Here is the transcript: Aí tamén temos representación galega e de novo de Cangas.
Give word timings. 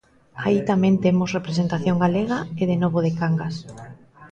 Aí 0.45 0.59
tamén 0.71 0.95
temos 1.05 1.33
representación 1.37 1.97
galega 2.03 2.39
e 2.61 2.63
de 2.71 2.77
novo 2.83 2.97
de 3.05 3.11
Cangas. 3.19 3.55